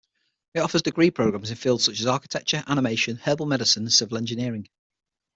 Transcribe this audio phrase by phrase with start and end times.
[0.55, 4.67] It offers degree programs in fields such architecture, animation, herbal medicine, and civil engineering.